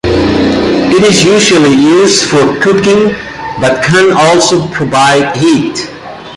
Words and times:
It 0.03 1.03
is 1.03 1.23
usually 1.23 1.69
used 1.75 2.23
for 2.27 2.39
cooking 2.59 3.13
but 3.61 3.83
can 3.85 4.11
also 4.17 4.67
provide 4.69 5.37
heat. 5.37 5.87